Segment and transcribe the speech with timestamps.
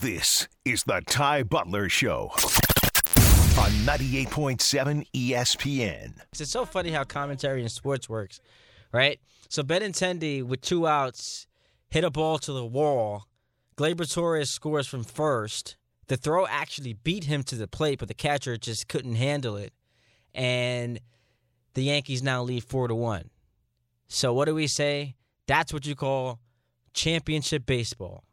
[0.00, 6.14] This is the Ty Butler Show on 98.7 ESPN.
[6.32, 8.40] It's so funny how commentary in sports works,
[8.94, 9.20] right?
[9.50, 11.46] So Benintendi with two outs
[11.90, 13.26] hit a ball to the wall.
[13.76, 15.76] Gleyber Torres scores from first.
[16.06, 19.74] The throw actually beat him to the plate, but the catcher just couldn't handle it.
[20.34, 20.98] And
[21.74, 23.28] the Yankees now lead four to one.
[24.08, 25.16] So what do we say?
[25.46, 26.38] That's what you call
[26.94, 28.24] championship baseball.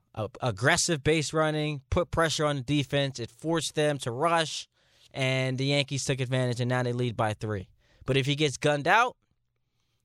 [0.41, 3.20] Aggressive base running, put pressure on the defense.
[3.20, 4.68] It forced them to rush,
[5.14, 7.68] and the Yankees took advantage, and now they lead by three.
[8.05, 9.15] But if he gets gunned out,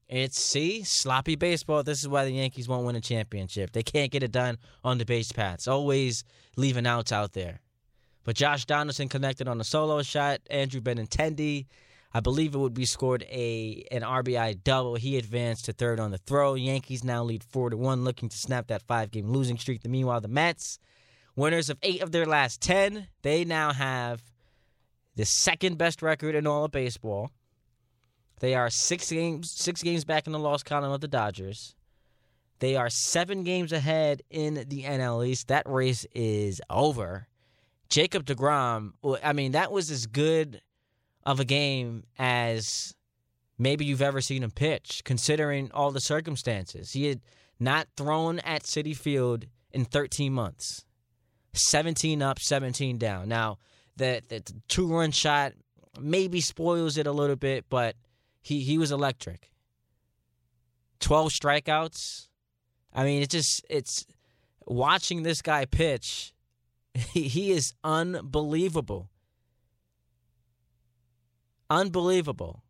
[0.08, 1.82] it's see sloppy baseball.
[1.82, 3.72] This is why the Yankees won't win a championship.
[3.72, 5.66] They can't get it done on the base paths.
[5.66, 6.24] Always
[6.56, 7.60] leaving outs out there.
[8.24, 10.40] But Josh Donaldson connected on a solo shot.
[10.50, 11.66] Andrew Benintendi,
[12.14, 14.96] I believe it would be scored a an RBI double.
[14.96, 16.54] He advanced to third on the throw.
[16.54, 19.82] Yankees now lead four to one, looking to snap that five game losing streak.
[19.82, 20.78] The Meanwhile, the Mets,
[21.36, 24.22] winners of eight of their last ten, they now have
[25.16, 27.30] the second best record in all of baseball.
[28.40, 31.74] They are six games six games back in the loss column of the Dodgers.
[32.58, 35.48] They are seven games ahead in the NL East.
[35.48, 37.26] That race is over.
[37.88, 40.60] Jacob DeGrom, I mean, that was as good
[41.24, 42.94] of a game as
[43.58, 46.92] maybe you've ever seen him pitch, considering all the circumstances.
[46.92, 47.20] He had
[47.60, 50.84] not thrown at Citi Field in 13 months.
[51.54, 53.28] 17 up, 17 down.
[53.28, 53.58] Now,
[53.96, 55.52] the, the two run shot
[56.00, 57.96] maybe spoils it a little bit, but
[58.40, 59.50] he he was electric.
[61.00, 62.28] Twelve strikeouts.
[62.92, 64.06] I mean, it's just it's
[64.66, 66.34] watching this guy pitch.
[66.94, 69.08] He, he is unbelievable.
[71.72, 72.62] Unbelievable.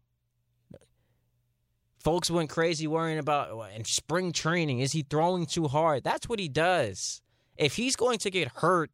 [1.99, 4.79] Folks went crazy worrying about in spring training.
[4.79, 6.05] Is he throwing too hard?
[6.05, 7.21] That's what he does.
[7.57, 8.93] If he's going to get hurt,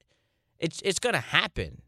[0.59, 1.83] it's it's going to happen.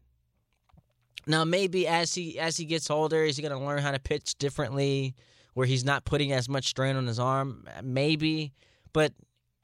[1.25, 3.99] Now maybe as he as he gets older, is he going to learn how to
[3.99, 5.15] pitch differently,
[5.55, 7.67] where he's not putting as much strain on his arm?
[7.83, 8.53] Maybe,
[8.93, 9.13] but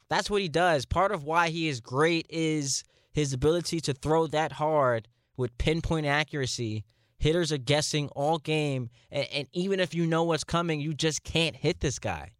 [0.10, 0.88] that's what he does.
[0.88, 6.08] Part of why he is great is his ability to throw that hard with pinpoint
[6.08, 6.86] accuracy.
[7.20, 11.24] Hitters are guessing all game, and, and even if you know what's coming, you just
[11.24, 12.32] can't hit this guy.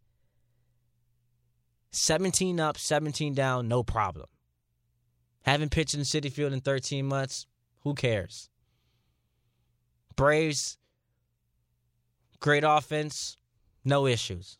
[1.90, 4.26] 17 up, 17 down, no problem.
[5.42, 7.46] Haven't pitched in Citi Field in 13 months,
[7.80, 8.50] who cares?
[10.14, 10.78] Braves,
[12.38, 13.36] great offense,
[13.84, 14.58] no issues.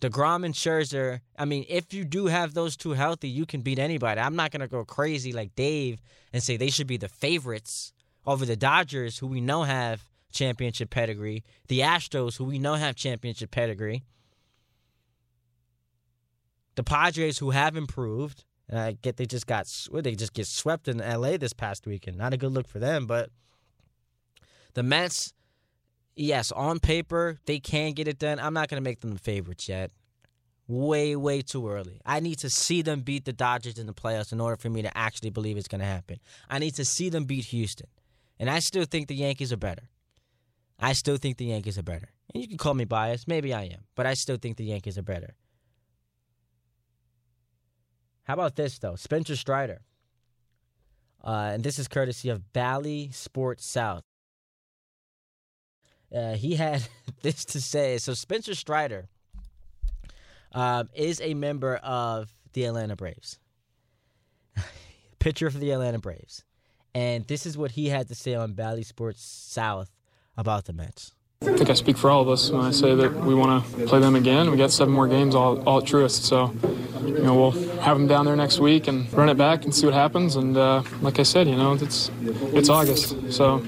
[0.00, 3.80] DeGrom and Scherzer, I mean, if you do have those two healthy, you can beat
[3.80, 4.20] anybody.
[4.20, 6.00] I'm not going to go crazy like Dave
[6.32, 7.92] and say they should be the favorites
[8.28, 12.94] over the Dodgers, who we know have championship pedigree, the Astros, who we know have
[12.94, 14.04] championship pedigree,
[16.74, 18.44] the Padres, who have improved.
[18.68, 22.18] And I get they just got they just get swept in LA this past weekend.
[22.18, 23.30] Not a good look for them, but
[24.74, 25.32] the Mets,
[26.14, 28.38] yes, on paper, they can get it done.
[28.38, 29.90] I'm not going to make them the favorites yet.
[30.66, 32.02] Way, way too early.
[32.04, 34.82] I need to see them beat the Dodgers in the playoffs in order for me
[34.82, 36.18] to actually believe it's going to happen.
[36.50, 37.88] I need to see them beat Houston.
[38.38, 39.88] And I still think the Yankees are better.
[40.78, 42.10] I still think the Yankees are better.
[42.32, 43.26] And you can call me biased.
[43.26, 43.84] Maybe I am.
[43.96, 45.34] But I still think the Yankees are better.
[48.24, 48.94] How about this, though?
[48.94, 49.80] Spencer Strider.
[51.24, 54.04] Uh, and this is courtesy of Bally Sports South.
[56.14, 56.86] Uh, he had
[57.22, 57.98] this to say.
[57.98, 59.08] So Spencer Strider
[60.52, 63.38] um, is a member of the Atlanta Braves,
[65.18, 66.44] pitcher for the Atlanta Braves,
[66.98, 69.90] and this is what he had to say on Bally Sports South
[70.36, 71.12] about the Mets.
[71.42, 73.86] I think I speak for all of us when I say that we want to
[73.86, 74.50] play them again.
[74.50, 76.52] We got seven more games all, all at Truist, so
[77.06, 79.86] you know we'll have them down there next week and run it back and see
[79.86, 80.34] what happens.
[80.34, 82.10] And uh, like I said, you know it's
[82.58, 83.64] it's August, so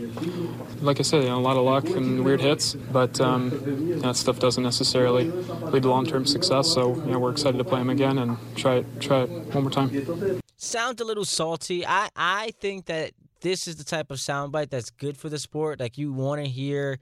[0.81, 4.17] like I said, you know, a lot of luck and weird hits, but um, that
[4.17, 5.31] stuff doesn't necessarily
[5.73, 6.69] lead to long-term success.
[6.69, 9.63] So you know, we're excited to play them again and try it, try it one
[9.63, 10.40] more time.
[10.63, 11.87] Sounds a little salty.
[11.87, 15.81] I I think that this is the type of soundbite that's good for the sport.
[15.81, 16.99] Like you want to hear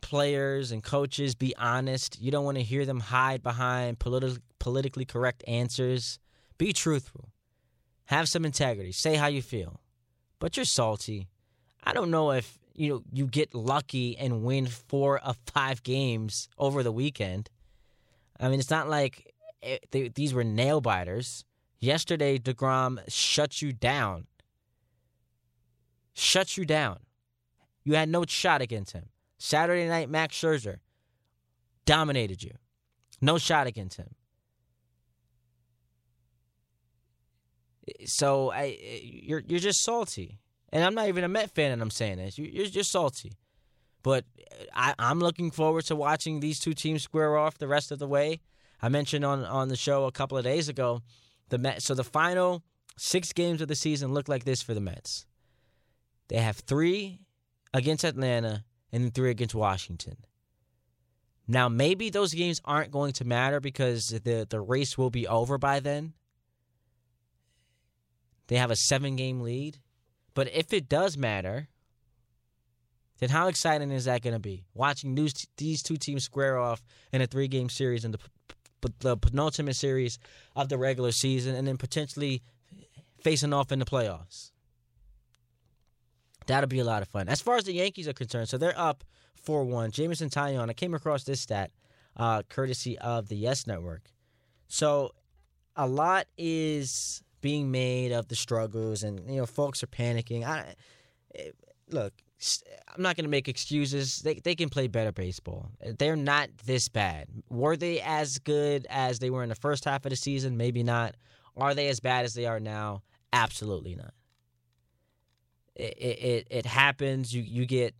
[0.00, 2.20] players and coaches be honest.
[2.20, 6.18] You don't want to hear them hide behind politi- politically correct answers.
[6.58, 7.28] Be truthful.
[8.06, 8.90] Have some integrity.
[8.90, 9.80] Say how you feel.
[10.40, 11.28] But you're salty.
[11.84, 16.48] I don't know if you know you get lucky and win four of five games
[16.58, 17.50] over the weekend.
[18.40, 19.32] I mean, it's not like
[19.62, 21.44] it, they, these were nail biters.
[21.78, 24.26] Yesterday, Degrom shut you down.
[26.14, 26.98] Shut you down.
[27.84, 29.10] You had no shot against him.
[29.38, 30.78] Saturday night, Max Scherzer
[31.84, 32.52] dominated you.
[33.20, 34.14] No shot against him.
[38.04, 40.40] So I, you're you're just salty,
[40.72, 42.36] and I'm not even a Met fan, and I'm saying this.
[42.36, 43.32] You're you're just salty.
[44.02, 44.24] But
[44.74, 48.06] I, I'm looking forward to watching these two teams square off the rest of the
[48.06, 48.40] way.
[48.82, 51.02] I mentioned on on the show a couple of days ago
[51.48, 51.82] the Met.
[51.82, 52.62] So the final
[52.96, 55.26] six games of the season look like this for the Mets.
[56.28, 57.20] They have three
[57.72, 60.16] against Atlanta and three against Washington.
[61.46, 65.58] Now maybe those games aren't going to matter because the the race will be over
[65.58, 66.14] by then.
[68.48, 69.78] They have a seven game lead.
[70.34, 71.68] But if it does matter,
[73.18, 74.64] then how exciting is that going to be?
[74.74, 78.18] Watching these, these two teams square off in a three game series in the,
[79.00, 80.18] the penultimate series
[80.54, 82.42] of the regular season and then potentially
[83.22, 84.50] facing off in the playoffs.
[86.46, 87.28] That'll be a lot of fun.
[87.28, 89.90] As far as the Yankees are concerned, so they're up 4 1.
[89.90, 91.70] Jameson Taillon, I came across this stat
[92.16, 94.02] uh, courtesy of the Yes Network.
[94.68, 95.12] So
[95.74, 100.44] a lot is being made of the struggles, and you know, folks are panicking.
[100.44, 100.74] I
[101.34, 101.50] eh,
[101.90, 102.12] look.
[102.94, 104.20] I'm not going to make excuses.
[104.20, 105.70] They they can play better baseball.
[105.98, 107.28] They're not this bad.
[107.48, 110.56] Were they as good as they were in the first half of the season?
[110.56, 111.14] Maybe not.
[111.56, 113.02] Are they as bad as they are now?
[113.32, 114.14] Absolutely not.
[115.74, 117.34] It it, it happens.
[117.34, 117.94] You you get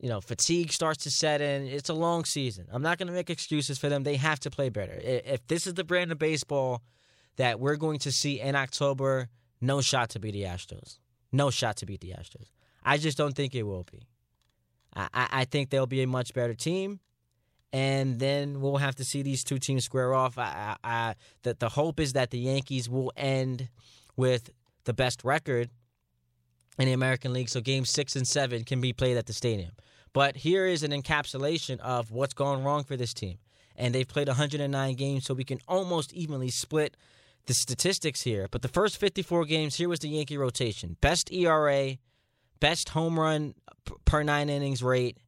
[0.00, 1.66] you know, fatigue starts to set in.
[1.66, 2.66] It's a long season.
[2.72, 4.02] I'm not going to make excuses for them.
[4.02, 4.98] They have to play better.
[5.02, 6.82] If this is the brand of baseball
[7.36, 9.28] that we're going to see in October,
[9.60, 10.98] no shot to beat the Astros.
[11.32, 12.50] No shot to beat the Astros.
[12.82, 14.02] I just don't think it will be.
[14.94, 17.00] I, I think they'll be a much better team,
[17.72, 20.36] and then we'll have to see these two teams square off.
[20.36, 23.68] I, I, I the, the hope is that the Yankees will end
[24.16, 24.50] with
[24.84, 25.70] the best record
[26.78, 29.72] in the American League, so games six and seven can be played at the stadium.
[30.12, 33.38] But here is an encapsulation of what's gone wrong for this team.
[33.76, 36.96] And they've played 109 games, so we can almost evenly split
[37.46, 38.46] the statistics here.
[38.50, 41.96] But the first 54 games, here was the Yankee rotation best ERA,
[42.60, 43.54] best home run
[44.04, 45.18] per nine innings rate,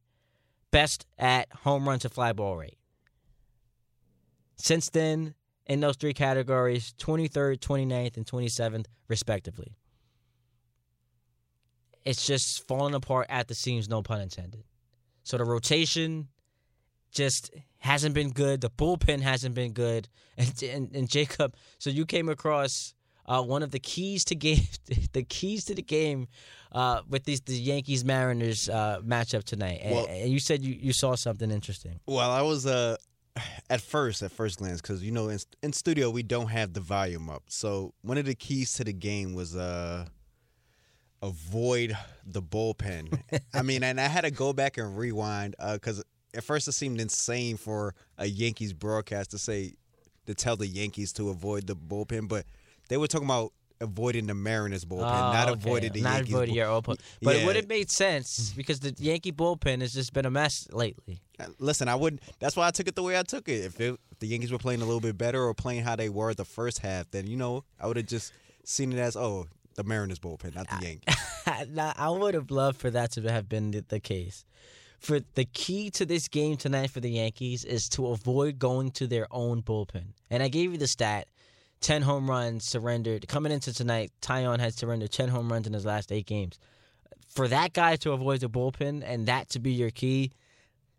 [0.71, 2.77] best at home run to fly ball rate.
[4.55, 5.35] Since then,
[5.65, 9.75] in those three categories 23rd, 29th, and 27th, respectively.
[12.05, 14.63] It's just falling apart at the seams, no pun intended.
[15.23, 16.27] So the rotation
[17.11, 18.61] just hasn't been good.
[18.61, 20.09] The bullpen hasn't been good.
[20.37, 22.93] And, and, and Jacob, so you came across
[23.25, 24.63] uh, one of the keys to game,
[25.13, 26.27] the keys to the game
[26.73, 29.81] uh, with these the Yankees Mariners uh, matchup tonight.
[29.83, 31.99] And, well, and, you said you, you saw something interesting.
[32.05, 32.97] Well, I was uh,
[33.69, 36.79] at first at first glance because you know in, in studio we don't have the
[36.79, 37.43] volume up.
[37.47, 40.05] So one of the keys to the game was uh
[41.21, 43.17] avoid the bullpen.
[43.53, 46.03] I mean, and I had to go back and rewind because uh,
[46.33, 49.73] at first it seemed insane for a Yankees broadcast to say
[50.25, 52.45] to tell the Yankees to avoid the bullpen, but
[52.89, 53.53] they were talking about
[53.83, 55.59] avoiding the Mariners bullpen, oh, not okay.
[55.59, 56.33] avoiding the not Yankees.
[56.33, 56.99] avoiding your bullpen.
[57.21, 57.41] But yeah.
[57.41, 61.21] it would have made sense because the Yankee bullpen has just been a mess lately.
[61.39, 62.21] Uh, listen, I wouldn't.
[62.39, 63.65] That's why I took it the way I took it.
[63.65, 66.09] If, it, if the Yankees were playing a little bit better or playing how they
[66.09, 68.33] were the first half, then you know I would have just
[68.63, 71.15] seen it as oh the Mariners bullpen, not the Yankees.
[71.97, 74.45] I would have loved for that to have been the case.
[74.99, 79.05] For the key to this game tonight for the Yankees is to avoid going to
[79.07, 80.13] their own bullpen.
[80.29, 81.27] And I gave you the stat:
[81.83, 84.11] ten home runs surrendered coming into tonight.
[84.21, 86.57] Taillon has surrendered ten home runs in his last eight games.
[87.29, 90.31] For that guy to avoid the bullpen and that to be your key,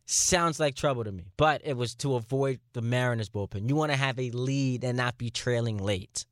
[0.07, 1.25] sounds like trouble to me.
[1.37, 3.69] But it was to avoid the Mariners bullpen.
[3.69, 6.27] You want to have a lead and not be trailing late.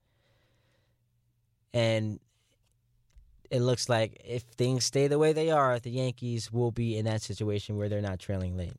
[1.72, 2.20] And
[3.50, 7.06] it looks like if things stay the way they are, the Yankees will be in
[7.06, 8.74] that situation where they're not trailing late.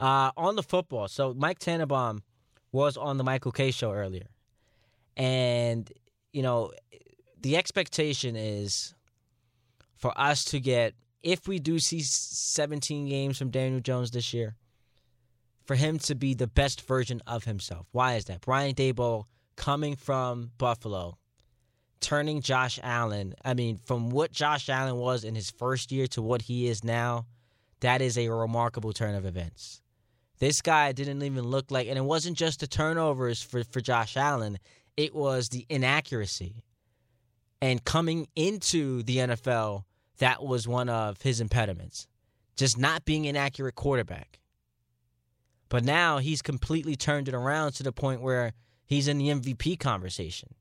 [0.00, 2.22] Uh, on the football, so Mike Tannenbaum
[2.72, 4.26] was on the Michael Kay show earlier,
[5.16, 5.90] and
[6.32, 6.72] you know
[7.40, 8.94] the expectation is
[9.94, 14.56] for us to get if we do see 17 games from Daniel Jones this year,
[15.64, 17.86] for him to be the best version of himself.
[17.92, 18.40] Why is that?
[18.40, 19.26] Brian Daboll
[19.56, 21.18] coming from Buffalo
[22.02, 26.20] turning Josh Allen, I mean, from what Josh Allen was in his first year to
[26.20, 27.26] what he is now,
[27.80, 29.80] that is a remarkable turn of events.
[30.38, 34.16] This guy didn't even look like, and it wasn't just the turnovers for, for Josh
[34.16, 34.58] Allen,
[34.96, 36.64] it was the inaccuracy.
[37.60, 39.84] And coming into the NFL,
[40.18, 42.06] that was one of his impediments.
[42.56, 44.40] Just not being an accurate quarterback.
[45.68, 48.52] But now he's completely turned it around to the point where
[48.84, 50.54] he's in the MVP conversation.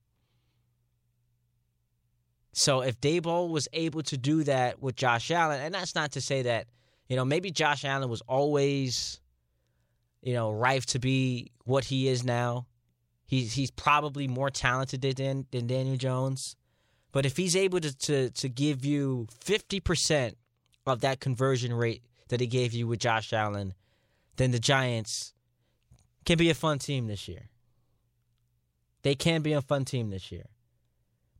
[2.53, 6.21] So if Daboll was able to do that with Josh Allen, and that's not to
[6.21, 6.67] say that,
[7.07, 9.19] you know, maybe Josh Allen was always,
[10.21, 12.65] you know, rife to be what he is now.
[13.31, 16.57] He's he's probably more talented than than Daniel Jones.
[17.13, 20.37] But if he's able to to, to give you fifty percent
[20.85, 23.73] of that conversion rate that he gave you with Josh Allen,
[24.35, 25.33] then the Giants
[26.25, 27.47] can be a fun team this year.
[29.03, 30.47] They can be a fun team this year.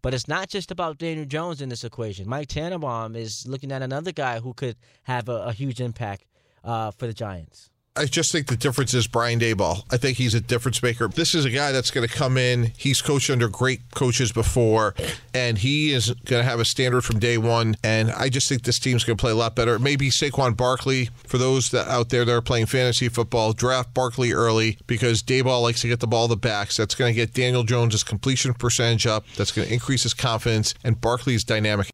[0.01, 2.29] But it's not just about Daniel Jones in this equation.
[2.29, 6.23] Mike Tannenbaum is looking at another guy who could have a, a huge impact
[6.63, 7.69] uh, for the Giants.
[7.93, 9.83] I just think the difference is Brian Daboll.
[9.91, 11.09] I think he's a difference maker.
[11.09, 12.71] This is a guy that's going to come in.
[12.77, 14.95] He's coached under great coaches before,
[15.33, 17.75] and he is going to have a standard from day one.
[17.83, 19.77] And I just think this team's going to play a lot better.
[19.77, 24.31] Maybe Saquon Barkley, for those that out there that are playing fantasy football, draft Barkley
[24.31, 26.77] early because Daboll likes to get the ball to the backs.
[26.77, 29.25] That's going to get Daniel Jones' completion percentage up.
[29.35, 31.89] That's going to increase his confidence, and Barkley's dynamic.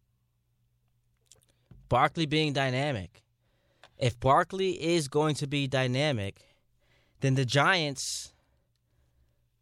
[1.90, 3.24] Barkley being dynamic
[3.98, 6.42] if Barkley is going to be dynamic,
[7.22, 8.34] then the Giants,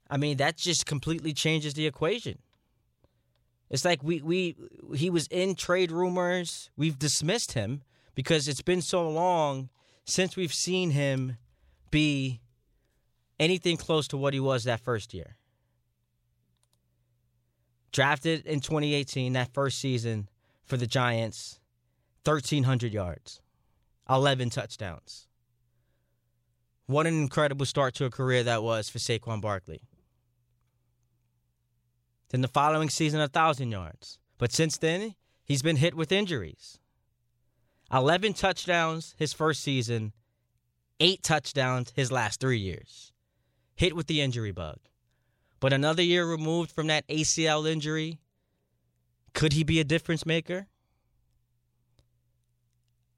[0.09, 2.39] I mean, that just completely changes the equation.
[3.69, 4.55] It's like we we
[4.95, 6.69] he was in trade rumors.
[6.77, 7.81] We've dismissed him
[8.13, 9.69] because it's been so long
[10.05, 11.37] since we've seen him
[11.89, 12.41] be
[13.39, 15.37] anything close to what he was that first year.
[17.91, 20.29] Drafted in 2018, that first season
[20.65, 21.59] for the Giants,
[22.25, 23.41] 1,300 yards.
[24.09, 25.27] 11 touchdowns.
[26.87, 29.81] What an incredible start to a career that was for Saquon Barkley.
[32.29, 34.19] Then the following season, 1,000 yards.
[34.37, 36.79] But since then, he's been hit with injuries.
[37.91, 40.13] 11 touchdowns his first season,
[40.99, 43.11] 8 touchdowns his last three years.
[43.75, 44.77] Hit with the injury bug.
[45.59, 48.19] But another year removed from that ACL injury,
[49.33, 50.67] could he be a difference maker?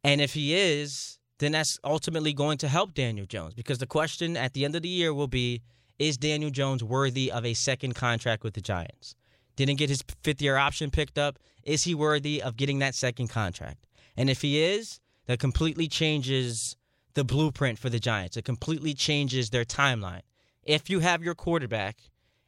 [0.07, 4.37] And if he is, then that's ultimately going to help Daniel Jones because the question
[4.37, 5.61] at the end of the year will be
[5.99, 9.15] is Daniel Jones worthy of a second contract with the Giants?
[9.57, 11.39] Didn't get his fifth year option picked up.
[11.63, 13.85] Is he worthy of getting that second contract?
[14.15, 16.77] And if he is, that completely changes
[17.13, 18.37] the blueprint for the Giants.
[18.37, 20.21] It completely changes their timeline.
[20.63, 21.97] If you have your quarterback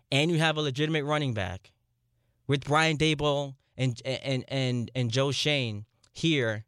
[0.10, 1.74] and you have a legitimate running back
[2.48, 6.64] with Brian Daboll and and and and Joe Schoen here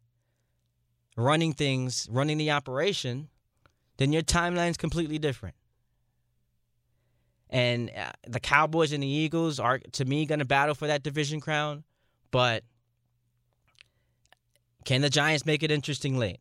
[1.16, 3.28] running things, running the operation,
[3.98, 5.54] then your timeline's completely different.
[7.50, 11.02] And uh, the Cowboys and the Eagles are, to me, going to battle for that
[11.02, 11.84] division crown.
[12.30, 12.64] But
[14.86, 16.40] can the Giants make it interesting late?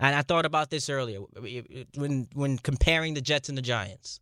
[0.00, 1.20] And I thought about this earlier
[1.94, 4.18] when when comparing the Jets and the Giants.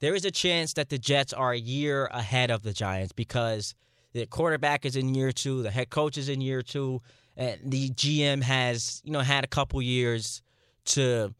[0.00, 3.74] There is a chance that the Jets are a year ahead of the Giants because
[4.12, 7.00] the quarterback is in year two, the head coach is in year two,
[7.36, 10.42] and the GM has you know had a couple years
[10.86, 11.34] to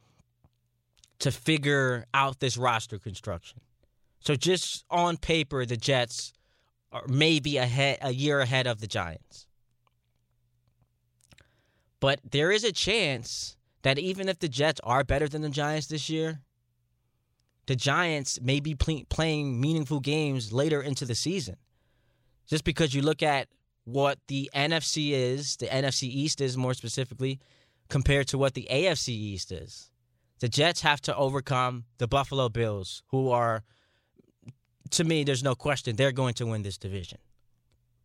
[1.19, 3.61] to figure out this roster construction.
[4.21, 6.33] So just on paper, the Jets
[6.93, 9.47] are maybe ahead a year ahead of the Giants.
[12.01, 15.87] But there is a chance that even if the Jets are better than the Giants
[15.87, 16.41] this year,
[17.67, 21.57] the Giants may be playing meaningful games later into the season.
[22.47, 23.49] Just because you look at
[23.87, 27.39] what the NFC is, the NFC East is more specifically,
[27.89, 29.91] compared to what the AFC East is.
[30.41, 33.63] The Jets have to overcome the Buffalo Bills, who are,
[34.91, 37.19] to me, there's no question, they're going to win this division.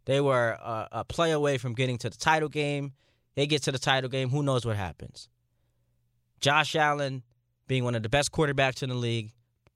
[0.06, 2.94] They were a, a play away from getting to the title game.
[3.36, 5.30] They get to the title game, who knows what happens?
[6.42, 7.24] Josh Allen
[7.68, 9.32] being one of the best quarterbacks in the league,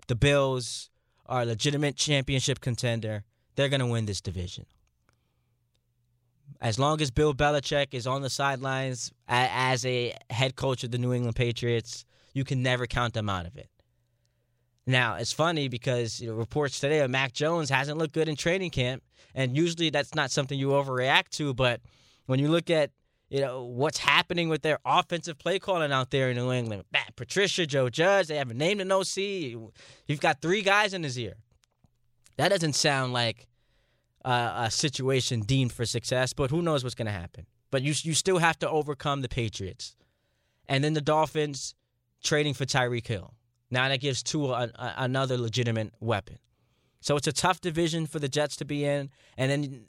[0.07, 0.91] the Bills
[1.25, 3.23] are a legitimate championship contender.
[3.55, 4.65] They're going to win this division
[6.61, 10.97] as long as Bill Belichick is on the sidelines as a head coach of the
[10.97, 13.69] New England Patriots, you can never count them out of it.
[14.87, 18.35] Now, it's funny because you know, reports today of Mac Jones hasn't looked good in
[18.35, 21.53] training camp, and usually that's not something you overreact to.
[21.53, 21.81] But
[22.27, 22.91] when you look at
[23.29, 27.15] you know what's happening with their offensive play calling out there in New England, Matt
[27.15, 29.17] Patricia, Joe Judge, they haven't named an OC.
[29.17, 31.33] You've got three guys in his ear.
[32.37, 33.47] That doesn't sound like
[34.25, 37.45] uh, a situation deemed for success, but who knows what's going to happen.
[37.71, 39.95] But you you still have to overcome the Patriots,
[40.67, 41.75] and then the Dolphins
[42.23, 43.33] trading for Tyreek Hill.
[43.69, 46.39] Now that gives Tua a, another legitimate weapon.
[47.01, 49.85] So it's a tough division for the Jets to be in, and then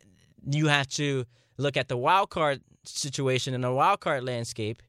[0.47, 1.25] you have to
[1.57, 4.83] look at the wild card situation and the wild card landscape.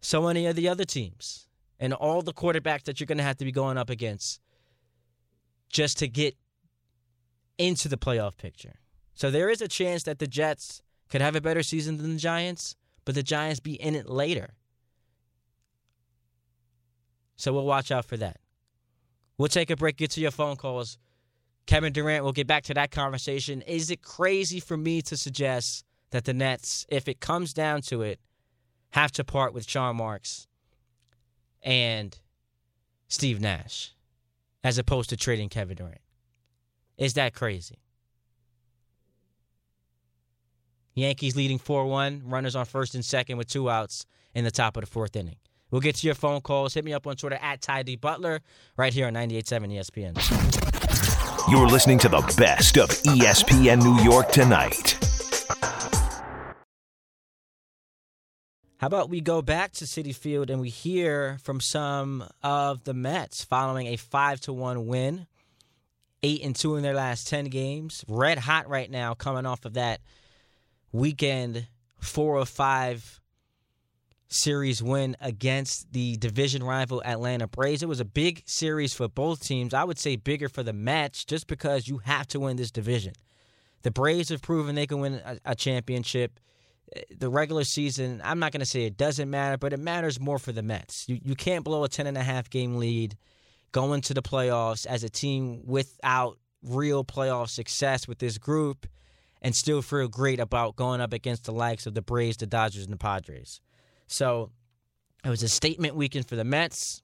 [0.00, 1.48] So many of the other teams
[1.78, 4.40] and all the quarterbacks that you're going to have to be going up against
[5.68, 6.36] just to get
[7.62, 8.80] into the playoff picture.
[9.14, 12.18] So there is a chance that the Jets could have a better season than the
[12.18, 14.54] Giants, but the Giants be in it later.
[17.36, 18.38] So we'll watch out for that.
[19.38, 20.98] We'll take a break, get to your phone calls.
[21.66, 23.62] Kevin Durant, we'll get back to that conversation.
[23.62, 28.02] Is it crazy for me to suggest that the Nets, if it comes down to
[28.02, 28.18] it,
[28.90, 30.48] have to part with Sean Marks
[31.62, 32.18] and
[33.08, 33.94] Steve Nash
[34.64, 36.00] as opposed to trading Kevin Durant?
[37.02, 37.78] Is that crazy?
[40.94, 44.06] Yankees leading 4 1, runners on first and second with two outs
[44.36, 45.34] in the top of the fourth inning.
[45.72, 46.74] We'll get to your phone calls.
[46.74, 47.96] Hit me up on Twitter at Ty D.
[47.96, 48.40] Butler
[48.76, 51.50] right here on 98.7 ESPN.
[51.50, 54.96] You're listening to the best of ESPN New York tonight.
[58.76, 62.94] How about we go back to Citi Field and we hear from some of the
[62.94, 65.26] Mets following a 5 to 1 win,
[66.22, 68.04] 8 and 2 in their last 10 games.
[68.08, 70.00] Red hot right now coming off of that
[70.92, 71.66] weekend
[72.00, 73.20] 4 of 5
[74.28, 77.82] series win against the division rival Atlanta Braves.
[77.82, 79.74] It was a big series for both teams.
[79.74, 83.12] I would say bigger for the Mets just because you have to win this division.
[83.82, 86.40] The Braves have proven they can win a, a championship.
[87.16, 90.38] The regular season, I'm not going to say it doesn't matter, but it matters more
[90.38, 91.08] for the Mets.
[91.08, 93.16] You, you can't blow a 10 and a half game lead
[93.72, 98.86] going to the playoffs as a team without real playoff success with this group
[99.40, 102.84] and still feel great about going up against the likes of the Braves, the Dodgers,
[102.84, 103.60] and the Padres.
[104.06, 104.50] So
[105.24, 107.02] it was a statement weekend for the Mets.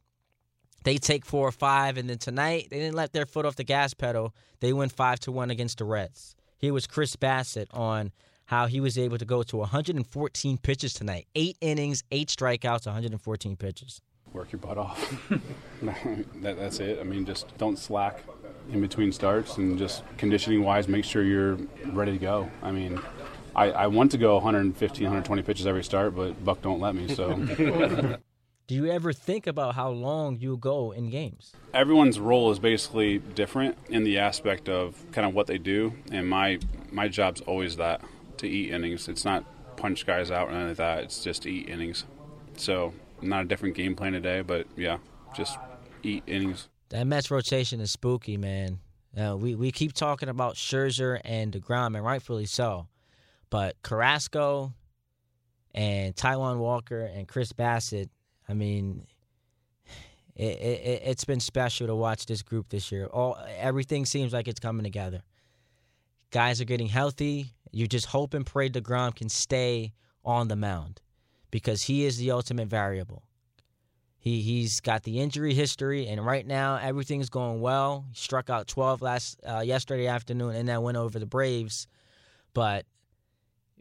[0.84, 3.64] They take four or five, and then tonight they didn't let their foot off the
[3.64, 4.34] gas pedal.
[4.60, 6.36] They win five to one against the Reds.
[6.58, 8.12] Here was Chris Bassitt on
[8.46, 13.56] how he was able to go to 114 pitches tonight, eight innings, eight strikeouts, 114
[13.56, 14.00] pitches.
[14.32, 15.30] Work your butt off.
[15.82, 16.98] that, that's it.
[17.00, 18.22] I mean, just don't slack
[18.70, 22.50] in between starts, and just conditioning wise, make sure you're ready to go.
[22.62, 23.00] I mean,
[23.56, 27.14] I, I want to go 115, 120 pitches every start, but Buck don't let me.
[27.14, 27.34] So.
[28.68, 31.52] Do you ever think about how long you go in games?
[31.72, 36.28] Everyone's role is basically different in the aspect of kind of what they do, and
[36.28, 36.58] my
[36.92, 38.02] my job's always that
[38.36, 39.08] to eat innings.
[39.08, 39.46] It's not
[39.78, 41.04] punch guys out or anything like that.
[41.04, 42.04] It's just to eat innings.
[42.58, 44.98] So not a different game plan today, but yeah,
[45.34, 45.58] just
[46.02, 46.68] eat innings.
[46.90, 48.78] That Mets rotation is spooky, man.
[49.16, 52.86] Uh, we we keep talking about Scherzer and Degrom, and rightfully so.
[53.50, 54.72] But Carrasco
[55.74, 58.08] and Taijuan Walker and Chris Bassitt.
[58.48, 59.06] I mean,
[60.34, 63.06] it, it, it's been special to watch this group this year.
[63.06, 65.22] All everything seems like it's coming together.
[66.30, 67.54] Guys are getting healthy.
[67.72, 69.92] You just hope and pray Degrom can stay
[70.24, 71.00] on the mound
[71.50, 73.22] because he is the ultimate variable.
[74.18, 78.04] He he's got the injury history, and right now everything's going well.
[78.10, 81.86] He struck out 12 last uh, yesterday afternoon, and that went over the Braves.
[82.52, 82.84] But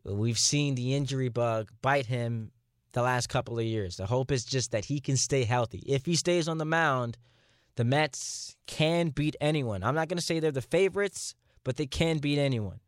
[0.03, 2.51] we've seen the injury bug bite him
[2.93, 3.97] the last couple of years.
[3.97, 5.83] The hope is just that he can stay healthy.
[5.85, 7.17] If he stays on the mound,
[7.75, 9.83] the Mets can beat anyone.
[9.83, 12.79] I'm not going to say they're the favorites, but they can beat anyone.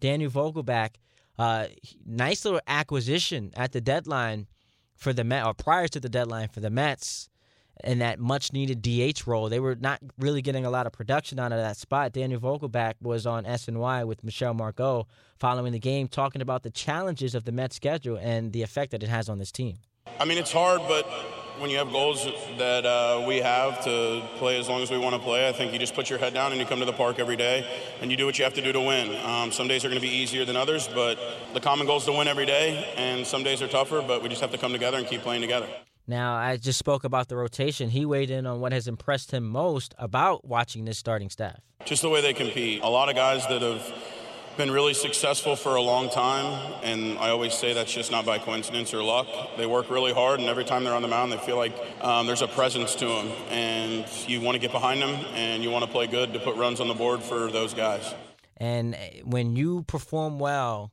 [0.00, 0.96] Daniel Vogelbach,
[1.40, 1.68] uh,
[2.04, 4.46] nice little acquisition at the deadline
[4.94, 7.30] for the Met, or prior to the deadline for the Mets
[7.82, 9.48] in that much needed DH role.
[9.48, 12.12] They were not really getting a lot of production out of that spot.
[12.12, 15.06] Daniel Vogelbach was on SNY with Michelle Margaux
[15.38, 19.02] following the game, talking about the challenges of the Mets schedule and the effect that
[19.02, 19.78] it has on this team.
[20.18, 21.08] I mean, it's hard, but
[21.60, 25.14] when you have goals that uh, we have to play as long as we want
[25.14, 26.92] to play, I think you just put your head down and you come to the
[26.92, 27.66] park every day
[28.00, 29.14] and you do what you have to do to win.
[29.26, 31.18] Um, some days are going to be easier than others, but
[31.52, 34.30] the common goal is to win every day, and some days are tougher, but we
[34.30, 35.68] just have to come together and keep playing together.
[36.06, 37.90] Now, I just spoke about the rotation.
[37.90, 41.60] He weighed in on what has impressed him most about watching this starting staff.
[41.84, 42.82] Just the way they compete.
[42.82, 43.92] A lot of guys that have
[44.60, 48.38] been really successful for a long time, and I always say that's just not by
[48.38, 49.26] coincidence or luck.
[49.56, 52.26] They work really hard, and every time they're on the mound, they feel like um,
[52.26, 55.86] there's a presence to them, and you want to get behind them, and you want
[55.86, 58.14] to play good to put runs on the board for those guys.
[58.58, 60.92] And when you perform well,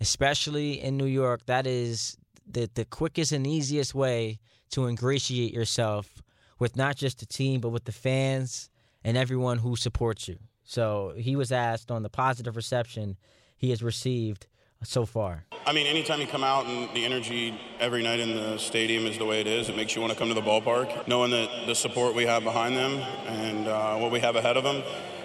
[0.00, 2.16] especially in New York, that is
[2.50, 4.38] the the quickest and easiest way
[4.70, 6.22] to ingratiate yourself
[6.58, 8.70] with not just the team but with the fans
[9.04, 10.38] and everyone who supports you.
[10.64, 13.16] So he was asked on the positive reception
[13.56, 14.46] he has received
[14.82, 15.44] so far.
[15.66, 19.16] I mean, anytime you come out and the energy every night in the stadium is
[19.16, 21.66] the way it is, it makes you want to come to the ballpark, knowing that
[21.66, 22.92] the support we have behind them
[23.26, 24.82] and uh, what we have ahead of them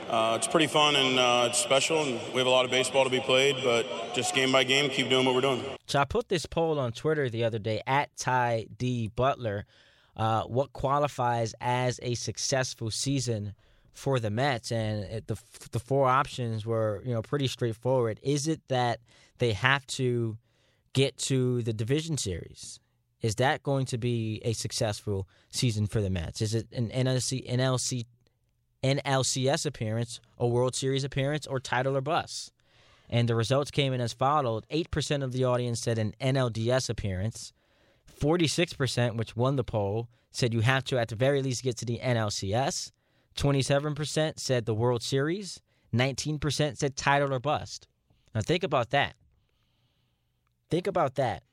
[0.09, 3.03] uh, it's pretty fun and uh, it's special, and we have a lot of baseball
[3.03, 5.63] to be played, but just game by game, keep doing what we're doing.
[5.85, 9.65] So I put this poll on Twitter the other day at Ty D Butler.
[10.17, 13.53] Uh, what qualifies as a successful season
[13.99, 14.71] for the Mets?
[14.71, 15.37] And it, the
[15.71, 18.19] the four options were you know pretty straightforward.
[18.23, 18.99] Is it that
[19.37, 20.37] they have to
[20.93, 22.79] get to the division series?
[23.21, 26.41] Is that going to be a successful season for the Mets?
[26.41, 28.05] Is it an NLC, NLC,
[28.81, 32.53] NLCS appearance, a World Series appearance, or title or bust?
[33.09, 37.51] And the results came in as followed 8% of the audience said an NLDS appearance,
[38.21, 41.85] 46%, which won the poll, said you have to at the very least get to
[41.85, 42.91] the NLCS,
[43.39, 45.61] 27% said the World Series,
[45.93, 47.87] 19% said title or bust.
[48.35, 49.15] Now think about that.
[50.69, 51.43] Think about that.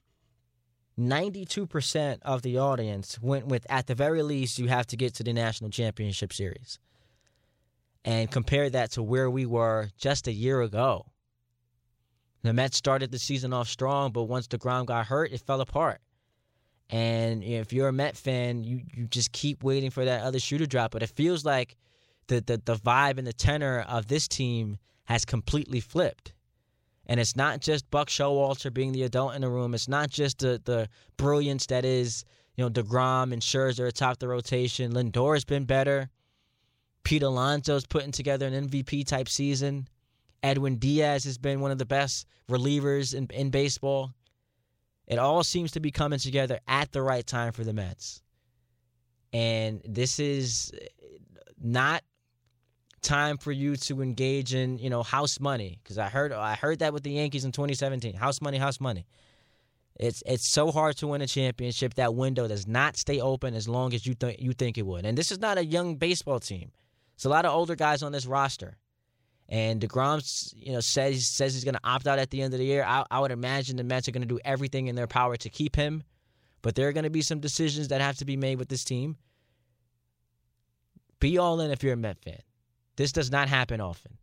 [0.99, 5.22] 92% of the audience went with at the very least you have to get to
[5.22, 6.79] the National Championship Series.
[8.05, 11.07] And compare that to where we were just a year ago.
[12.42, 16.01] The Mets started the season off strong, but once DeGrom got hurt, it fell apart.
[16.88, 20.59] And if you're a Met fan, you, you just keep waiting for that other shoe
[20.59, 20.92] to drop.
[20.92, 21.77] But it feels like
[22.29, 26.33] the, the, the vibe and the tenor of this team has completely flipped.
[27.07, 29.75] And it's not just Buck Showalter being the adult in the room.
[29.75, 32.25] It's not just the, the brilliance that is,
[32.57, 34.92] you know, DeGrom and Scherzer atop the rotation.
[34.92, 36.09] Lindor's been better.
[37.05, 39.87] Pete Alonso's putting together an MVP type season.
[40.42, 44.12] Edwin Diaz has been one of the best relievers in, in baseball.
[45.07, 48.23] It all seems to be coming together at the right time for the Mets.
[49.33, 50.73] And this is
[51.62, 52.03] not
[53.03, 56.81] time for you to engage in, you know, house money because I heard I heard
[56.81, 58.14] that with the Yankees in 2017.
[58.14, 59.07] House money, house money.
[59.99, 61.95] It's it's so hard to win a championship.
[61.95, 65.07] That window does not stay open as long as you think you think it would.
[65.07, 66.73] And this is not a young baseball team.
[67.14, 68.77] It's a lot of older guys on this roster.
[69.49, 70.21] And Degrom,
[70.57, 72.85] you know, says says he's going to opt out at the end of the year.
[72.85, 75.49] I, I would imagine the Mets are going to do everything in their power to
[75.49, 76.03] keep him,
[76.63, 78.85] but there are going to be some decisions that have to be made with this
[78.85, 79.17] team.
[81.21, 82.41] Be all in if you're a Met fan.
[82.97, 84.19] This does not happen often.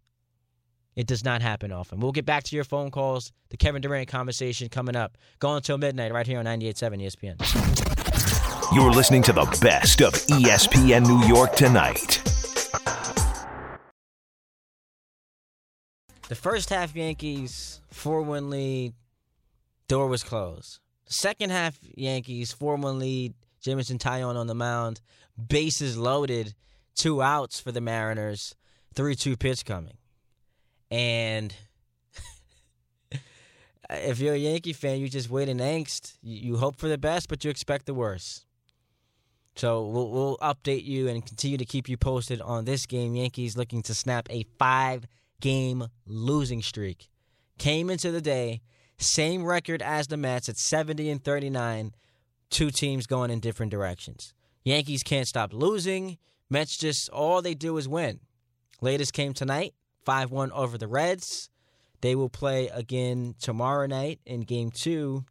[0.95, 1.99] It does not happen often.
[1.99, 5.17] We'll get back to your phone calls, the Kevin Durant conversation coming up.
[5.39, 8.75] Go until midnight right here on 98.7 ESPN.
[8.75, 12.22] You're listening to the best of ESPN New York tonight.
[16.29, 18.93] The first half Yankees, 4 1 lead,
[19.87, 20.79] door was closed.
[21.05, 25.01] Second half Yankees, 4 1 lead, Jameson Taillon on the mound,
[25.49, 26.53] bases loaded,
[26.95, 28.55] two outs for the Mariners,
[28.95, 29.97] 3 2 pitch coming.
[30.89, 31.53] And
[33.89, 36.17] if you're a Yankee fan, you just wait in angst.
[36.21, 38.45] You, you hope for the best, but you expect the worst.
[39.55, 43.13] So we'll, we'll update you and continue to keep you posted on this game.
[43.13, 45.05] Yankees looking to snap a five
[45.43, 47.09] game losing streak.
[47.57, 48.61] Came into the day,
[48.97, 51.93] same record as the Mets at 70 and 39,
[52.49, 54.33] two teams going in different directions.
[54.63, 56.17] Yankees can't stop losing.
[56.49, 58.21] Mets just all they do is win.
[58.79, 59.73] Latest came tonight,
[60.05, 61.49] 5 1 over the Reds.
[61.99, 65.25] They will play again tomorrow night in game two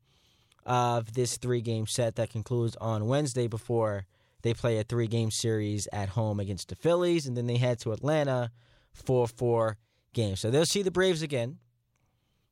[0.67, 4.05] of this three game set that concludes on Wednesday before
[4.43, 7.27] they play a three game series at home against the Phillies.
[7.27, 8.51] And then they head to Atlanta
[8.93, 9.79] for four
[10.13, 10.41] games.
[10.41, 11.59] So they'll see the Braves again.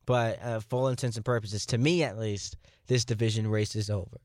[0.05, 3.89] But uh, for all intents and purposes, to me at least, this division race is
[3.89, 4.17] over.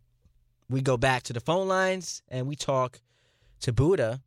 [0.69, 3.01] We go back to the phone lines and we talk
[3.61, 4.23] to Buddha,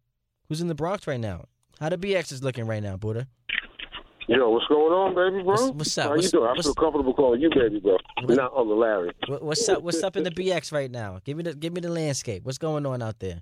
[0.48, 1.46] who's in the Bronx right now.
[1.80, 3.28] How the BX is looking right now, Buddha?
[4.28, 5.54] Yo, what's going on, baby, bro?
[5.54, 6.04] What's- what's up?
[6.06, 6.54] How What's- you doing?
[6.56, 7.98] I feel comfortable calling you baby, bro.
[8.24, 9.12] What- Not Uncle Larry.
[9.28, 9.82] What- What's up?
[9.82, 11.20] What's up in the BX right now?
[11.26, 12.44] Give me the give me the landscape.
[12.44, 13.42] What's going on out there?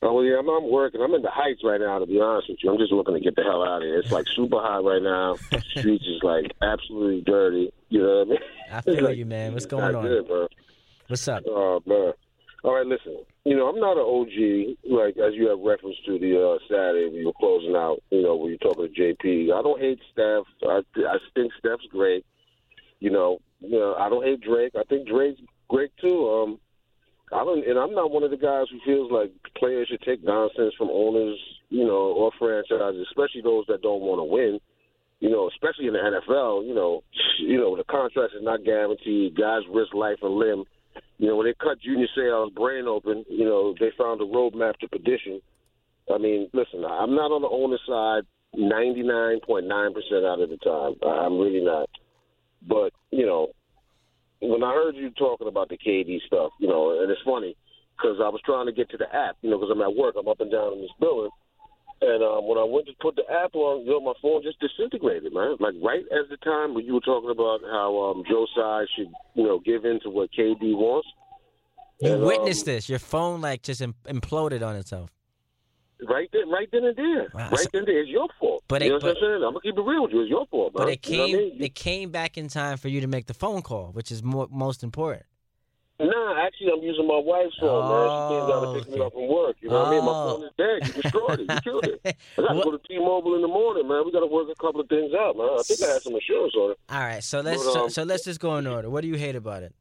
[0.00, 1.00] Oh well, yeah, I'm, I'm working.
[1.00, 1.98] I'm in the heights right now.
[1.98, 3.98] To be honest with you, I'm just looking to get the hell out of here.
[3.98, 5.36] It's like super hot right now.
[5.50, 7.72] The streets is like absolutely dirty.
[7.88, 8.38] You know what I mean?
[8.70, 9.54] I feel like, you, man.
[9.54, 10.02] What's going on?
[10.04, 10.46] Good, bro.
[11.08, 11.42] What's up?
[11.48, 12.12] Oh man.
[12.62, 13.18] All right, listen.
[13.44, 17.06] You know, I'm not an OG, like as you have reference to the uh, Saturday
[17.06, 18.00] when you were closing out.
[18.10, 19.52] You know, when you're talking to JP.
[19.52, 20.44] I don't hate Steph.
[20.62, 22.24] I I think Steph's great.
[23.00, 24.72] You know, you know, I don't hate Drake.
[24.78, 26.28] I think Drake's great too.
[26.30, 26.60] Um,
[27.32, 30.24] I don't, and I'm not one of the guys who feels like players should take
[30.24, 31.38] nonsense from owners,
[31.68, 34.58] you know, or franchises, especially those that don't want to win.
[35.20, 36.66] You know, especially in the NFL.
[36.66, 37.02] You know,
[37.40, 39.36] you know the contract is not guaranteed.
[39.36, 40.64] Guys risk life and limb.
[41.18, 44.76] You know, when they cut Junior Seau's brain open, you know, they found a roadmap
[44.78, 45.40] to perdition.
[46.12, 48.22] I mean, listen, I'm not on the owner side
[48.56, 50.94] 99.9% out of the time.
[51.06, 51.90] I'm really not.
[52.66, 53.48] But, you know,
[54.40, 57.56] when I heard you talking about the KD stuff, you know, and it's funny
[57.96, 60.14] because I was trying to get to the app, you know, because I'm at work.
[60.18, 61.30] I'm up and down in this building.
[62.00, 64.60] And um, when I went to put the app on, you know, my phone just
[64.60, 65.56] disintegrated, man.
[65.58, 69.10] Like right as the time when you were talking about how um, Joe Tsai should,
[69.34, 71.08] you know, give in to what KD wants.
[72.00, 72.88] You And, witnessed um, this.
[72.88, 75.10] Your phone like just imploded on itself.
[76.06, 77.28] Right then, right then and there.
[77.34, 77.50] Wow.
[77.50, 78.00] Right then and there.
[78.02, 78.62] It's your fault.
[78.68, 79.34] But you it- know what I'm saying?
[79.34, 80.20] I'm gonna keep it real with you.
[80.22, 80.86] It's your fault, man.
[80.86, 81.62] But it You know came I mean?
[81.62, 84.46] it came back in time for you to make the phone call, which is more,
[84.50, 85.24] most important.
[86.00, 88.06] Nah, actually, I'm using my wife's phone, man.
[88.06, 89.56] She came down to pick me Oh, up from work.
[89.60, 90.04] You know what I mean?
[90.04, 90.36] My Oh.
[90.36, 90.86] phone is dead.
[90.96, 91.50] You destroyed it.
[91.52, 92.00] You killed it.
[92.38, 94.04] I got to go to T-Mobile in the morning, man.
[94.06, 95.48] We got to work a couple of things out, man.
[95.58, 96.78] I think I had some insurance on it.
[96.88, 98.88] All right, so let's But, so, um, so let's just go in order.
[98.88, 99.74] What do you hate about it?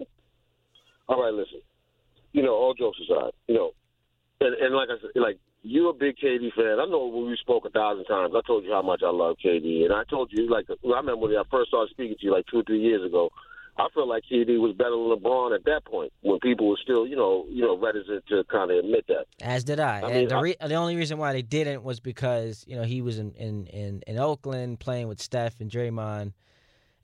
[1.07, 1.61] All right, listen.
[2.33, 3.71] You know, all jokes aside, you know,
[4.41, 6.79] and, and like I said, like you're a big KD fan.
[6.79, 8.33] I know when we spoke a thousand times.
[8.35, 11.17] I told you how much I love KD, and I told you like I remember
[11.17, 13.29] when I first started speaking to you like two or three years ago.
[13.79, 17.05] I felt like KD was better than LeBron at that point when people were still,
[17.05, 19.25] you know, you know, reticent to kind of admit that.
[19.39, 19.99] As did I.
[19.99, 22.81] I and mean, the I- the only reason why they didn't was because you know
[22.83, 26.33] he was in in in, in Oakland playing with Steph and Draymond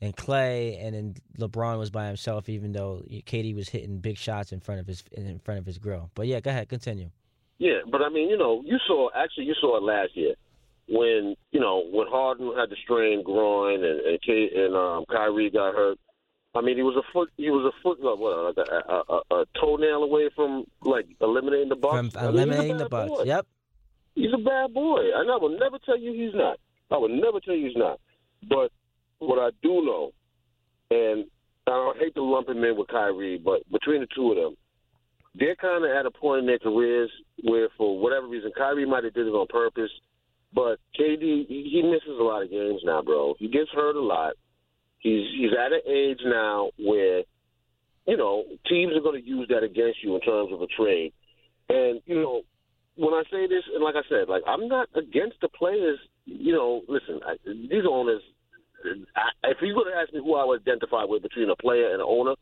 [0.02, 4.52] and Clay, and then LeBron was by himself, even though KD was hitting big shots
[4.52, 6.10] in front of his in front of his grill.
[6.16, 7.12] But yeah, go ahead, continue.
[7.64, 10.36] Yeah, but I mean, you know, you saw actually you saw it last year
[10.90, 15.50] when you know when Harden had the strained groin and and, K, and um, Kyrie
[15.50, 15.98] got hurt.
[16.54, 19.36] I mean, he was a foot he was a foot what, like a, a, a,
[19.40, 21.96] a toenail away from like eliminating the Bucks.
[21.96, 23.10] From I mean, eliminating the Bucks.
[23.10, 23.24] boy.
[23.24, 23.48] Yep.
[24.16, 26.60] He's a bad boy, and I will never tell you he's not.
[26.92, 28.02] I will never tell you he's not.
[28.50, 28.74] But
[29.20, 30.12] what I do know,
[30.92, 31.28] and
[31.66, 34.56] I don't hate to lump him in with Kyrie, but between the two of them,
[35.36, 37.10] they're kind of at a point in their careers
[37.44, 39.92] where, for whatever reason, Kyrie might have did it on purpose,
[40.54, 43.34] but KD he misses a lot of games now, bro.
[43.40, 44.34] He gets hurt a lot.
[45.00, 47.24] He's he's at an age now where,
[48.08, 51.14] you know, teams are going to use that against you in terms of a trade.
[51.70, 52.42] And you know,
[52.96, 56.00] when I say this, and like I said, like I'm not against the players.
[56.26, 58.22] You know, listen, I, these owners.
[59.16, 61.92] I, if you were to ask me who I would identify with between a player
[61.92, 62.36] and an owner,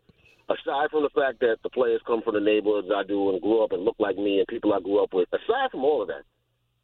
[0.51, 3.63] aside from the fact that the players come from the neighborhoods I do and grew
[3.63, 6.07] up and look like me and people I grew up with, aside from all of
[6.09, 6.23] that,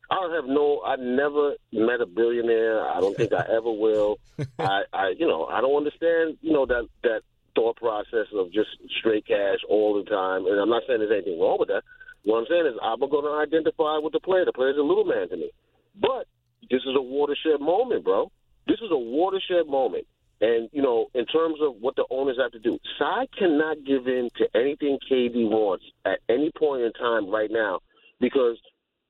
[0.09, 0.81] I don't have no.
[0.85, 2.87] I never met a billionaire.
[2.87, 4.19] I don't think I ever will.
[4.57, 6.37] I, I, you know, I don't understand.
[6.41, 7.21] You know that that
[7.55, 10.45] thought process of just straight cash all the time.
[10.45, 11.83] And I'm not saying there's anything wrong with that.
[12.23, 14.45] What I'm saying is I'm going to identify with the player.
[14.45, 15.51] The player's a little man to me.
[15.99, 16.27] But
[16.69, 18.31] this is a watershed moment, bro.
[18.67, 20.05] This is a watershed moment.
[20.39, 24.07] And, you know, in terms of what the owners have to do, Tsai cannot give
[24.07, 27.79] in to anything KD wants at any point in time right now
[28.19, 28.57] because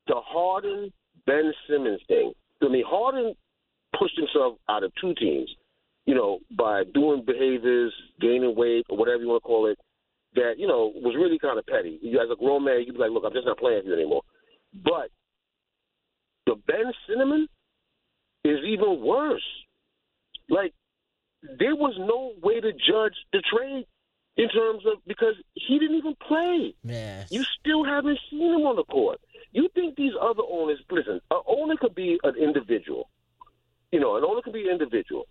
[0.08, 0.92] the Harden
[1.26, 2.32] Ben Simmons thing,
[2.64, 3.36] I mean, Harden
[4.00, 5.54] pushed himself out of two teams,
[6.06, 9.78] you know, by doing behaviors, gaining weight, or whatever you want to call it,
[10.36, 12.00] that, you know, was really kind of petty.
[12.02, 14.22] You as a grown man, you'd be like, look, I'm just not playing you anymore.
[14.74, 15.10] But
[16.46, 17.50] the Ben Simmons
[18.46, 19.44] is even worse.
[20.50, 20.74] Like,
[21.42, 23.86] there was no way to judge the trade
[24.38, 26.76] in terms of because he didn't even play.
[27.32, 29.20] You still haven't seen him on the court.
[29.52, 30.80] You think these other owners?
[30.92, 33.10] Listen, an owner could be an individual.
[33.92, 35.28] You know, an owner could be an individual,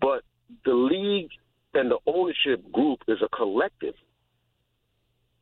[0.00, 0.22] but
[0.64, 1.30] the league
[1.74, 3.94] and the ownership group is a collective.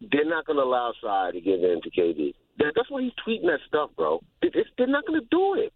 [0.00, 2.34] They're not going to allow Tsai to give in to KD.
[2.58, 4.20] That's why he's tweeting that stuff, bro.
[4.42, 5.72] They're not going to do it.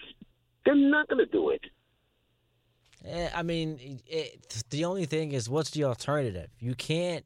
[0.65, 1.61] They're not going to do it.
[3.07, 6.49] Eh, I mean, it, the only thing is, what's the alternative?
[6.59, 7.25] You can't,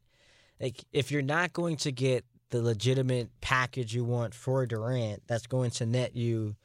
[0.59, 5.47] like, if you're not going to get the legitimate package you want for Durant, that's
[5.47, 6.55] going to net you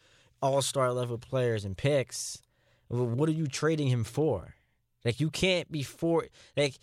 [0.43, 2.43] all star level players and picks.
[2.89, 4.55] What are you trading him for?
[5.05, 6.77] Like, you can't be for like.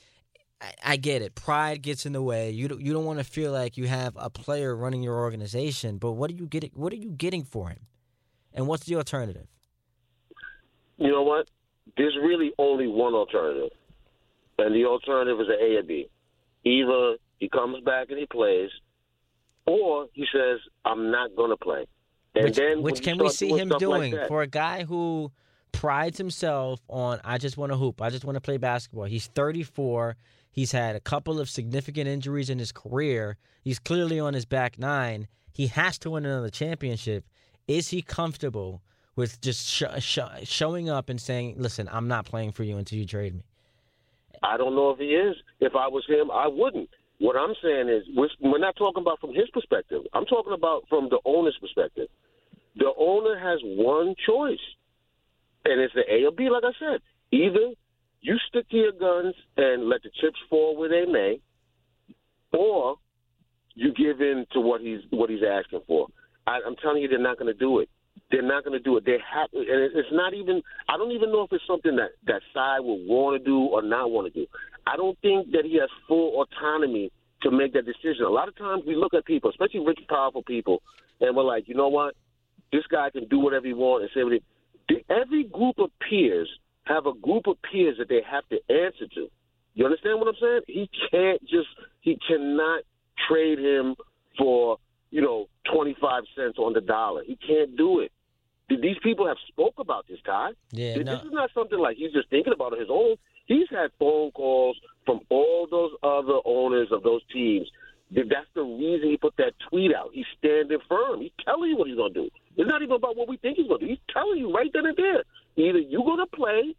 [0.61, 1.33] I, I get it.
[1.33, 2.51] Pride gets in the way.
[2.51, 5.97] You don't, you don't want to feel like you have a player running your organization.
[5.97, 6.69] But what are you getting?
[6.75, 7.87] What are you getting for him?
[8.53, 9.47] And what's the alternative?
[10.97, 11.49] You know what?
[12.01, 13.69] There's really only one alternative,
[14.57, 16.09] and the alternative is an A or B.
[16.63, 18.71] Either he comes back and he plays,
[19.67, 21.85] or he says, "I'm not going to play."
[22.33, 24.83] And which, then which can we see doing him stuff like doing for a guy
[24.83, 25.31] who
[25.73, 29.05] prides himself on I just want to hoop, I just want to play basketball.
[29.05, 30.15] He's 34.
[30.51, 33.37] He's had a couple of significant injuries in his career.
[33.63, 35.27] He's clearly on his back nine.
[35.53, 37.25] He has to win another championship.
[37.67, 38.81] Is he comfortable
[39.21, 42.97] with just sh- sh- showing up and saying, "Listen, I'm not playing for you until
[42.97, 43.43] you trade me"?
[44.41, 45.35] I don't know if he is.
[45.59, 46.89] If I was him, I wouldn't.
[47.19, 50.01] What I'm saying is, we're, we're not talking about from his perspective.
[50.13, 52.07] I'm talking about from the owner's perspective.
[52.77, 54.65] The owner has one choice,
[55.65, 56.49] and it's the A or B.
[56.49, 57.73] Like I said, either
[58.21, 61.39] you stick to your guns and let the chips fall where they may,
[62.51, 62.95] or
[63.75, 66.07] you give in to what he's what he's asking for.
[66.47, 67.89] I, I'm telling you, they're not going to do it.
[68.31, 69.05] They're not going to do it.
[69.05, 70.61] They have, and it's not even.
[70.87, 73.81] I don't even know if it's something that that side will want to do or
[73.81, 74.47] not want to do.
[74.87, 77.11] I don't think that he has full autonomy
[77.43, 78.23] to make that decision.
[78.25, 80.81] A lot of times we look at people, especially rich, powerful people,
[81.19, 82.15] and we're like, you know what?
[82.71, 85.03] This guy can do whatever he wants and say what he.
[85.09, 86.49] Every group of peers
[86.83, 89.27] have a group of peers that they have to answer to.
[89.73, 90.61] You understand what I'm saying?
[90.67, 91.69] He can't just
[92.01, 92.83] He cannot
[93.27, 93.95] trade him
[94.37, 94.77] for
[95.11, 97.23] you know twenty five cents on the dollar.
[97.25, 98.11] He can't do it.
[98.79, 100.55] These people have spoke about this, Todd.
[100.71, 101.13] Yeah, this no.
[101.15, 103.15] is not something like he's just thinking about on his own.
[103.45, 107.69] He's had phone calls from all those other owners of those teams.
[108.11, 110.11] That's the reason he put that tweet out.
[110.13, 111.21] He's standing firm.
[111.21, 112.29] He's telling you what he's going to do.
[112.57, 113.91] It's not even about what we think he's going to do.
[113.91, 115.23] He's telling you right then and there.
[115.55, 116.75] Either you're going to play,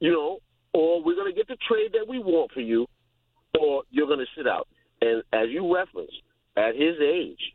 [0.00, 0.40] you know,
[0.72, 2.86] or we're going to get the trade that we want for you,
[3.58, 4.68] or you're going to sit out.
[5.00, 6.20] And as you referenced,
[6.56, 7.54] at his age,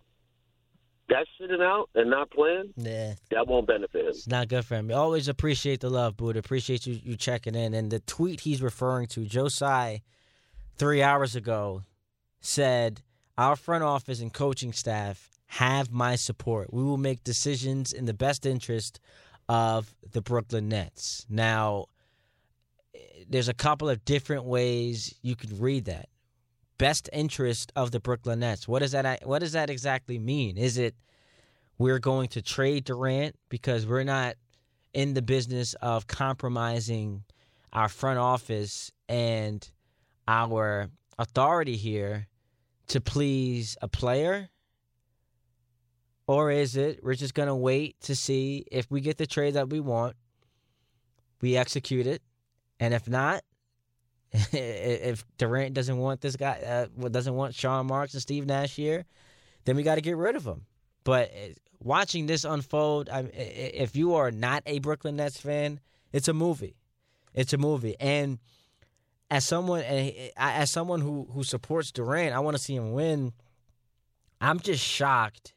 [1.09, 3.15] that sitting out and not playing, Yeah.
[3.31, 4.07] that won't benefit him.
[4.09, 4.91] It's not good for him.
[4.91, 6.39] Always appreciate the love, Buddha.
[6.39, 7.73] Appreciate you you checking in.
[7.73, 10.01] And the tweet he's referring to, Joe Tsai,
[10.75, 11.83] three hours ago,
[12.41, 13.01] said,
[13.37, 16.73] Our front office and coaching staff have my support.
[16.73, 18.99] We will make decisions in the best interest
[19.47, 21.25] of the Brooklyn Nets.
[21.29, 21.85] Now,
[22.93, 26.09] eh, there's a couple of different ways you can read that.
[26.77, 28.67] Best interest of the Brooklyn Nets.
[28.67, 30.57] What does that what does that exactly mean?
[30.57, 30.95] Is it
[31.77, 34.35] we're going to trade Durant because we're not
[34.93, 37.23] in the business of compromising
[37.73, 39.69] our front office and
[40.27, 42.27] our authority here
[42.87, 44.49] to please a player?
[46.27, 49.53] Or is it we're just going to wait to see if we get the trade
[49.53, 50.15] that we want,
[51.41, 52.21] we execute it,
[52.79, 53.43] and if not,
[54.51, 59.05] if Durant doesn't want this guy, uh, doesn't want Sean Marks and Steve Nash here,
[59.65, 60.65] then we got to get rid of him.
[61.03, 65.79] But uh, watching this unfold, I, if you are not a Brooklyn Nets fan,
[66.11, 66.75] it's a movie.
[67.33, 68.39] It's a movie, and
[69.29, 69.83] as someone
[70.37, 73.33] as someone who who supports Durant, I want to see him win.
[74.41, 75.53] I'm just shocked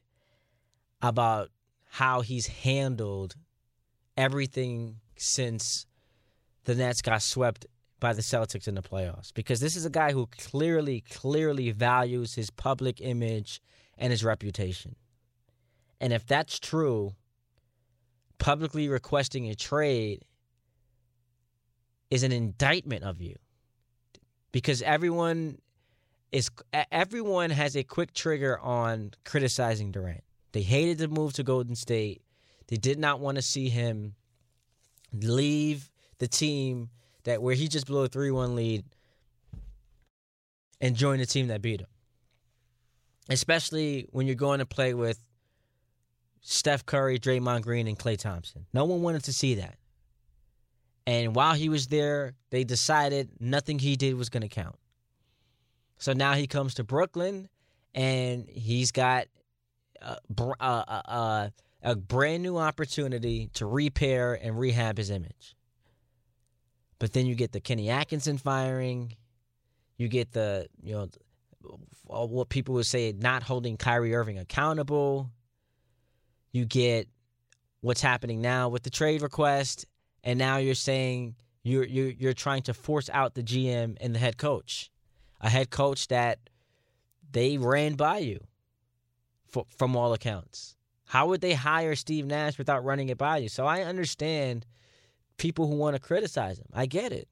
[1.00, 1.48] about
[1.88, 3.35] how he's handled
[4.16, 5.87] everything since
[6.64, 7.66] the Nets got swept
[8.00, 12.34] by the Celtics in the playoffs because this is a guy who clearly clearly values
[12.34, 13.60] his public image
[13.98, 14.96] and his reputation.
[16.00, 17.14] And if that's true,
[18.38, 20.24] publicly requesting a trade
[22.10, 23.36] is an indictment of you.
[24.52, 25.58] Because everyone
[26.32, 26.50] is
[26.90, 30.24] everyone has a quick trigger on criticizing Durant.
[30.52, 32.22] They hated the move to Golden State.
[32.66, 34.14] They did not want to see him
[35.12, 36.90] leave the team
[37.24, 38.85] that where he just blew a 3-1 lead
[40.80, 41.88] and joined the team that beat him.
[43.28, 45.18] Especially when you're going to play with
[46.40, 48.66] Steph Curry, Draymond Green, and Klay Thompson.
[48.72, 49.76] No one wanted to see that.
[51.06, 54.76] And while he was there, they decided nothing he did was going to count.
[55.98, 57.48] So now he comes to Brooklyn,
[57.94, 59.26] and he's got
[60.00, 61.52] a, a, a,
[61.83, 65.56] a brand new opportunity to repair and rehab his image.
[67.00, 69.16] But then you get the Kenny Atkinson firing,
[69.96, 71.08] you get the you know
[72.04, 75.30] what people would say not holding Kyrie Irving accountable.
[76.52, 77.08] You get
[77.80, 79.86] what's happening now with the trade request,
[80.22, 84.18] and now you're saying you're you're you're trying to force out the GM and the
[84.18, 84.90] head coach,
[85.40, 86.38] a head coach that
[87.32, 88.40] they ran by you,
[89.46, 90.76] for, from all accounts.
[91.06, 93.48] How would they hire Steve Nash without running it by you?
[93.48, 94.66] So I understand
[95.40, 96.66] people who want to criticize him.
[96.74, 97.26] I get it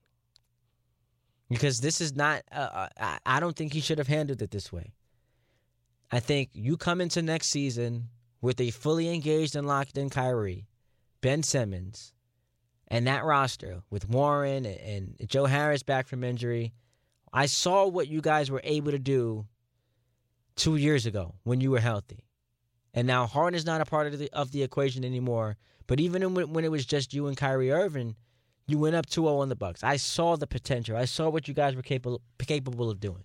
[1.50, 2.42] because this is not.
[2.50, 2.88] Uh,
[3.26, 4.94] I don't think he should have handled it this way.
[6.10, 8.08] I think you come into next season
[8.40, 10.66] with a fully engaged and locked in Kyrie,
[11.20, 12.14] Ben Simmons,
[12.88, 14.80] and that roster with Warren and,
[15.20, 16.72] and Joe Harris back from injury.
[17.30, 19.46] I saw what you guys were able to do
[20.56, 22.24] two years ago when you were healthy.
[22.94, 25.58] And now Harden is not a part of the, of the equation anymore.
[25.88, 28.14] But even when, it was just you and Kyrie Irving,
[28.68, 29.82] you went up 2-0 on the Bucks.
[29.82, 30.96] I saw the potential.
[30.96, 33.24] I saw what you guys were capable capable of doing.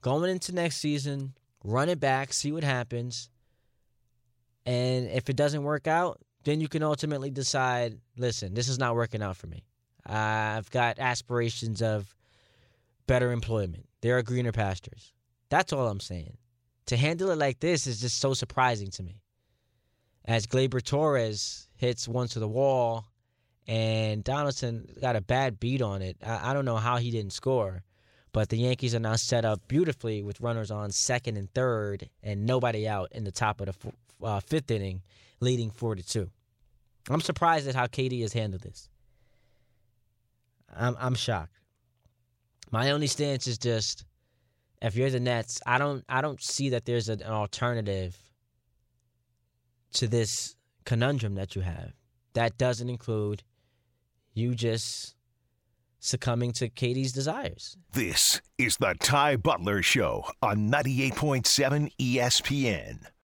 [0.00, 3.28] Going into next season, run it back, see what happens.
[4.64, 8.94] And if it doesn't work out, then you can ultimately decide, listen, this is not
[8.94, 9.64] working out for me.
[10.06, 12.14] I've got aspirations of
[13.08, 13.86] better employment.
[14.02, 15.12] There are greener pastures.
[15.48, 16.36] That's all I'm saying.
[16.86, 19.20] To handle it like this is just so surprising to me.
[20.26, 23.04] As Gleyber Torres hits one to the wall
[23.68, 26.16] and Donaldson got a bad beat on it.
[26.24, 27.82] I, I don't know how he didn't score,
[28.32, 32.46] but the Yankees are now set up beautifully with runners on second and third and
[32.46, 33.92] nobody out in the top of the
[34.26, 35.02] uh, fifth inning,
[35.40, 36.30] leading 4 to 2.
[37.08, 38.88] I'm surprised at how KD has handled this.
[40.74, 41.60] I'm I'm shocked.
[42.70, 44.04] My only stance is just
[44.82, 48.16] if you're the Nets, I don't I don't see that there's an alternative
[49.96, 51.92] to this conundrum that you have.
[52.34, 53.42] That doesn't include
[54.34, 55.16] you just
[55.98, 57.76] succumbing to KD's desires.
[57.92, 62.98] This is the Ty Butler Show on 98.7 ESPN.